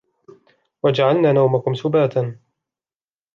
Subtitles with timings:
[0.83, 2.39] وجعلنا نومكم سباتا